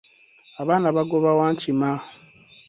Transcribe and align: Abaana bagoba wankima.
Abaana 0.61 0.87
bagoba 0.97 1.29
wankima. 1.39 1.89